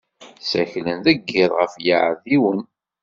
[0.43, 2.61] Ssaklen deg iḍ ɣef yiɛidiwen.